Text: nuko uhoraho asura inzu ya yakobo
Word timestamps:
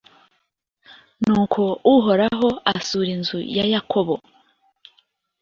nuko 1.25 1.61
uhoraho 1.95 2.47
asura 2.73 3.09
inzu 3.15 3.37
ya 3.55 3.65
yakobo 3.73 4.15